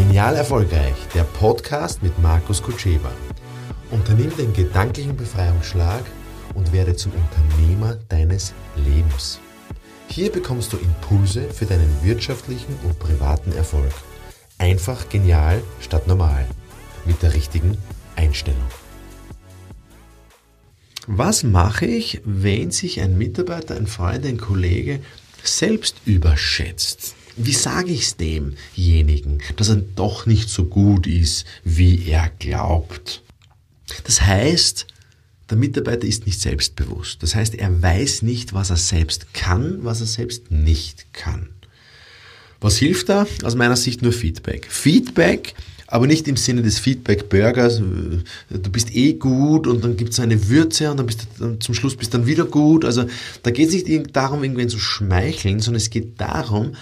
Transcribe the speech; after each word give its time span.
Genial 0.00 0.34
Erfolgreich, 0.34 0.96
der 1.14 1.24
Podcast 1.24 2.02
mit 2.02 2.18
Markus 2.20 2.62
Kutscheba. 2.62 3.12
Unternimm 3.90 4.34
den 4.34 4.54
gedanklichen 4.54 5.14
Befreiungsschlag 5.14 6.02
und 6.54 6.72
werde 6.72 6.96
zum 6.96 7.12
Unternehmer 7.12 7.98
deines 8.08 8.54
Lebens. 8.76 9.40
Hier 10.08 10.32
bekommst 10.32 10.72
du 10.72 10.78
Impulse 10.78 11.50
für 11.50 11.66
deinen 11.66 12.02
wirtschaftlichen 12.02 12.74
und 12.82 12.98
privaten 12.98 13.52
Erfolg. 13.52 13.92
Einfach 14.56 15.06
genial 15.10 15.62
statt 15.80 16.06
normal. 16.06 16.46
Mit 17.04 17.22
der 17.22 17.34
richtigen 17.34 17.76
Einstellung. 18.16 18.70
Was 21.08 21.42
mache 21.42 21.84
ich, 21.84 22.22
wenn 22.24 22.70
sich 22.70 23.02
ein 23.02 23.18
Mitarbeiter, 23.18 23.76
ein 23.76 23.86
Freund, 23.86 24.24
ein 24.24 24.38
Kollege 24.38 25.00
selbst 25.44 25.96
überschätzt? 26.06 27.16
Wie 27.36 27.52
sage 27.52 27.92
ich 27.92 28.02
es 28.02 28.16
demjenigen, 28.16 29.40
dass 29.56 29.68
er 29.68 29.76
doch 29.76 30.26
nicht 30.26 30.48
so 30.48 30.64
gut 30.64 31.06
ist, 31.06 31.44
wie 31.64 32.08
er 32.08 32.30
glaubt? 32.38 33.22
Das 34.04 34.22
heißt, 34.22 34.86
der 35.50 35.58
Mitarbeiter 35.58 36.06
ist 36.06 36.26
nicht 36.26 36.40
selbstbewusst. 36.40 37.22
Das 37.22 37.34
heißt, 37.34 37.56
er 37.56 37.82
weiß 37.82 38.22
nicht, 38.22 38.52
was 38.52 38.70
er 38.70 38.76
selbst 38.76 39.34
kann, 39.34 39.78
was 39.82 40.00
er 40.00 40.06
selbst 40.06 40.50
nicht 40.50 41.12
kann. 41.12 41.48
Was 42.60 42.76
hilft 42.76 43.08
da? 43.08 43.26
Aus 43.42 43.56
meiner 43.56 43.76
Sicht 43.76 44.02
nur 44.02 44.12
Feedback. 44.12 44.66
Feedback, 44.70 45.54
aber 45.86 46.06
nicht 46.06 46.28
im 46.28 46.36
Sinne 46.36 46.62
des 46.62 46.78
Feedback-Burgers. 46.78 47.78
Du 47.78 48.70
bist 48.70 48.94
eh 48.94 49.14
gut 49.14 49.66
und 49.66 49.82
dann 49.82 49.96
gibt 49.96 50.12
es 50.12 50.20
eine 50.20 50.48
Würze 50.48 50.90
und 50.90 50.98
dann 50.98 51.06
bist 51.06 51.26
du 51.38 51.58
zum 51.58 51.74
Schluss 51.74 51.96
bist 51.96 52.14
dann 52.14 52.26
wieder 52.26 52.44
gut. 52.44 52.84
Also 52.84 53.06
da 53.42 53.50
geht 53.50 53.68
es 53.68 53.74
nicht 53.74 54.14
darum, 54.14 54.44
irgendwen 54.44 54.68
zu 54.68 54.78
schmeicheln, 54.78 55.60
sondern 55.60 55.78
es 55.78 55.90
geht 55.90 56.20
darum, 56.20 56.76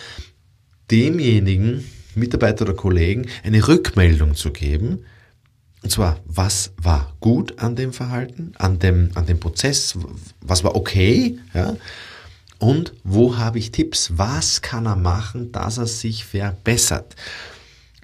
demjenigen 0.90 1.84
Mitarbeiter 2.14 2.64
oder 2.64 2.74
Kollegen 2.74 3.26
eine 3.44 3.66
Rückmeldung 3.66 4.34
zu 4.34 4.50
geben. 4.50 5.04
Und 5.82 5.90
zwar, 5.90 6.20
was 6.26 6.72
war 6.76 7.14
gut 7.20 7.58
an 7.60 7.76
dem 7.76 7.92
Verhalten, 7.92 8.52
an 8.58 8.78
dem, 8.78 9.10
an 9.14 9.26
dem 9.26 9.38
Prozess, 9.38 9.96
was 10.40 10.64
war 10.64 10.74
okay, 10.74 11.38
ja? 11.54 11.76
Und 12.58 12.92
wo 13.04 13.36
habe 13.36 13.60
ich 13.60 13.70
Tipps? 13.70 14.12
Was 14.16 14.62
kann 14.62 14.86
er 14.86 14.96
machen, 14.96 15.52
dass 15.52 15.78
er 15.78 15.86
sich 15.86 16.24
verbessert? 16.24 17.14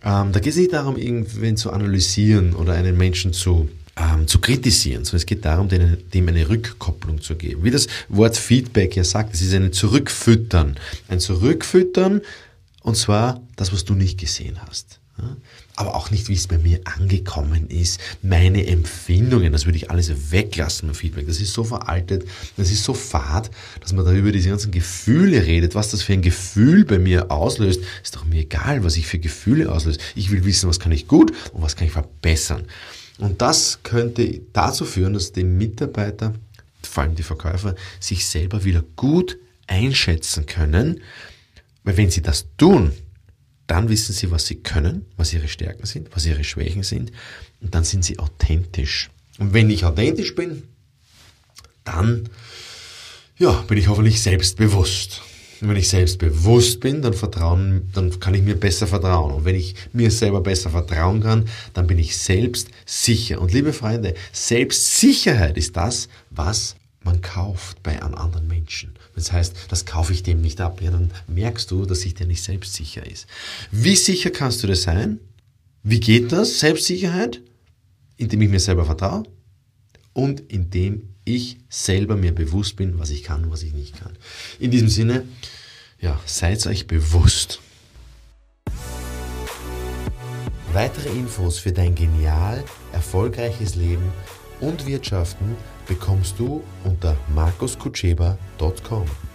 Ähm, 0.04 0.32
da 0.32 0.38
geht 0.38 0.52
es 0.52 0.56
nicht 0.56 0.72
darum, 0.72 0.96
irgendwen 0.96 1.56
zu 1.56 1.72
analysieren 1.72 2.54
oder 2.54 2.74
einen 2.74 2.96
Menschen 2.96 3.32
zu, 3.32 3.68
ähm, 3.96 4.28
zu 4.28 4.38
kritisieren, 4.40 5.04
sondern 5.04 5.16
es 5.16 5.26
geht 5.26 5.44
darum, 5.44 5.68
dem, 5.68 5.98
dem 6.12 6.28
eine 6.28 6.48
Rückkopplung 6.48 7.20
zu 7.20 7.34
geben. 7.34 7.64
Wie 7.64 7.72
das 7.72 7.88
Wort 8.08 8.36
Feedback 8.36 8.94
ja 8.94 9.02
sagt, 9.02 9.34
es 9.34 9.42
ist 9.42 9.54
ein 9.54 9.72
Zurückfüttern. 9.72 10.76
Ein 11.08 11.18
Zurückfüttern 11.18 12.20
und 12.84 12.96
zwar 12.96 13.40
das, 13.56 13.72
was 13.72 13.84
du 13.84 13.94
nicht 13.94 14.20
gesehen 14.20 14.60
hast. 14.68 15.00
Aber 15.74 15.94
auch 15.94 16.10
nicht, 16.10 16.28
wie 16.28 16.34
es 16.34 16.48
bei 16.48 16.58
mir 16.58 16.80
angekommen 16.84 17.68
ist, 17.70 17.98
meine 18.20 18.66
Empfindungen, 18.66 19.52
das 19.52 19.64
würde 19.64 19.78
ich 19.78 19.90
alles 19.90 20.30
weglassen 20.32 20.88
beim 20.88 20.94
Feedback. 20.94 21.26
Das 21.26 21.40
ist 21.40 21.54
so 21.54 21.64
veraltet, 21.64 22.28
das 22.56 22.70
ist 22.70 22.84
so 22.84 22.92
fad, 22.92 23.50
dass 23.80 23.92
man 23.92 24.04
da 24.04 24.12
über 24.12 24.32
diese 24.32 24.50
ganzen 24.50 24.70
Gefühle 24.70 25.46
redet, 25.46 25.74
was 25.74 25.90
das 25.90 26.02
für 26.02 26.12
ein 26.12 26.20
Gefühl 26.20 26.84
bei 26.84 26.98
mir 26.98 27.30
auslöst, 27.30 27.80
ist 28.02 28.16
doch 28.16 28.24
mir 28.26 28.40
egal, 28.40 28.84
was 28.84 28.96
ich 28.96 29.06
für 29.06 29.18
Gefühle 29.18 29.72
auslöse. 29.72 29.98
Ich 30.14 30.30
will 30.30 30.44
wissen, 30.44 30.68
was 30.68 30.78
kann 30.78 30.92
ich 30.92 31.08
gut 31.08 31.32
und 31.52 31.62
was 31.62 31.76
kann 31.76 31.86
ich 31.86 31.92
verbessern. 31.92 32.66
Und 33.18 33.40
das 33.40 33.78
könnte 33.82 34.42
dazu 34.52 34.84
führen, 34.84 35.14
dass 35.14 35.32
die 35.32 35.44
Mitarbeiter, 35.44 36.34
vor 36.82 37.04
allem 37.04 37.14
die 37.14 37.22
Verkäufer, 37.22 37.76
sich 37.98 38.26
selber 38.26 38.64
wieder 38.64 38.84
gut 38.96 39.38
einschätzen 39.68 40.44
können, 40.44 41.00
weil 41.84 41.96
wenn 41.96 42.10
sie 42.10 42.22
das 42.22 42.46
tun, 42.56 42.92
dann 43.66 43.88
wissen 43.88 44.12
sie, 44.12 44.30
was 44.30 44.46
sie 44.46 44.56
können, 44.56 45.06
was 45.16 45.32
ihre 45.32 45.48
Stärken 45.48 45.86
sind, 45.86 46.08
was 46.14 46.26
ihre 46.26 46.44
Schwächen 46.44 46.82
sind 46.82 47.12
und 47.60 47.74
dann 47.74 47.84
sind 47.84 48.04
sie 48.04 48.18
authentisch. 48.18 49.10
Und 49.38 49.54
wenn 49.54 49.70
ich 49.70 49.84
authentisch 49.84 50.34
bin, 50.34 50.64
dann 51.84 52.28
ja, 53.38 53.52
bin 53.62 53.78
ich 53.78 53.88
hoffentlich 53.88 54.20
selbstbewusst. 54.20 55.22
Und 55.60 55.68
wenn 55.68 55.76
ich 55.76 55.88
selbstbewusst 55.88 56.80
bin, 56.80 57.02
dann 57.02 57.14
vertrauen, 57.14 57.88
dann 57.94 58.20
kann 58.20 58.34
ich 58.34 58.42
mir 58.42 58.54
besser 58.54 58.86
vertrauen. 58.86 59.32
Und 59.32 59.44
wenn 59.44 59.54
ich 59.54 59.74
mir 59.92 60.10
selber 60.10 60.40
besser 60.40 60.70
vertrauen 60.70 61.22
kann, 61.22 61.48
dann 61.72 61.86
bin 61.86 61.98
ich 61.98 62.16
selbst 62.16 62.68
sicher. 62.84 63.40
Und 63.40 63.52
liebe 63.52 63.72
Freunde, 63.72 64.14
Selbstsicherheit 64.32 65.56
ist 65.56 65.76
das, 65.76 66.08
was 66.30 66.76
man 67.04 67.20
kauft 67.20 67.82
bei 67.82 68.02
einem 68.02 68.14
anderen 68.14 68.48
Menschen. 68.48 68.94
Das 69.14 69.30
heißt, 69.30 69.54
das 69.68 69.84
kaufe 69.84 70.12
ich 70.12 70.22
dem 70.22 70.40
nicht 70.40 70.60
ab. 70.60 70.80
Ja, 70.80 70.90
dann 70.90 71.10
merkst 71.26 71.70
du, 71.70 71.84
dass 71.84 72.00
sich 72.00 72.14
der 72.14 72.26
nicht 72.26 72.42
selbstsicher 72.42 73.06
ist. 73.06 73.26
Wie 73.70 73.96
sicher 73.96 74.30
kannst 74.30 74.62
du 74.62 74.66
das 74.66 74.82
sein? 74.82 75.20
Wie 75.82 76.00
geht 76.00 76.32
das? 76.32 76.60
Selbstsicherheit? 76.60 77.40
Indem 78.16 78.40
ich 78.42 78.48
mir 78.48 78.60
selber 78.60 78.86
vertraue 78.86 79.24
und 80.12 80.40
indem 80.40 81.10
ich 81.24 81.58
selber 81.68 82.16
mir 82.16 82.34
bewusst 82.34 82.76
bin, 82.76 82.98
was 82.98 83.10
ich 83.10 83.22
kann 83.22 83.44
und 83.44 83.50
was 83.50 83.62
ich 83.62 83.72
nicht 83.72 83.98
kann. 83.98 84.12
In 84.58 84.70
diesem 84.70 84.88
Sinne, 84.88 85.24
ja, 86.00 86.18
seid 86.26 86.66
euch 86.66 86.86
bewusst. 86.86 87.60
Weitere 90.72 91.08
Infos 91.10 91.58
für 91.58 91.72
dein 91.72 91.94
genial 91.94 92.64
erfolgreiches 92.92 93.74
Leben 93.74 94.12
und 94.64 94.86
Wirtschaften 94.86 95.56
bekommst 95.86 96.38
du 96.38 96.62
unter 96.84 97.16
markuskutscheba.com. 97.34 99.33